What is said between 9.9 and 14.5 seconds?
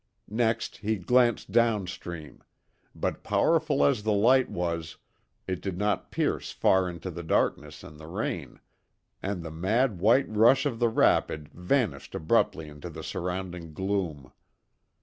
white rush of the rapid vanished abruptly into the surrounding gloom.